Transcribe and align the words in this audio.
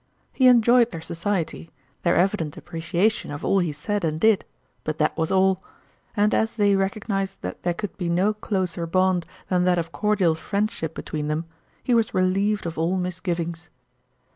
He 0.33 0.47
enjoyed 0.47 0.89
their 0.89 0.99
society, 0.99 1.69
their 2.01 2.15
evident 2.15 2.57
appreciation 2.57 3.29
of 3.29 3.45
all 3.45 3.59
he 3.59 3.71
said 3.71 4.03
and 4.03 4.19
did, 4.19 4.45
but 4.83 4.97
that 4.97 5.15
was 5.15 5.29
all; 5.31 5.63
and 6.17 6.33
as 6.33 6.55
they 6.55 6.75
recognized 6.75 7.43
that 7.43 7.61
there 7.61 7.75
could 7.75 7.95
be 7.99 8.09
no 8.09 8.33
closer 8.33 8.87
bond 8.87 9.27
than 9.49 9.63
that 9.65 9.77
of 9.77 9.91
cordial 9.91 10.33
friendship 10.33 10.95
between 10.95 11.27
them, 11.27 11.45
he 11.83 11.93
was 11.93 12.15
re 12.15 12.23
lieved 12.23 12.65
of 12.65 12.79
all 12.79 12.97
misgivings. 12.97 13.69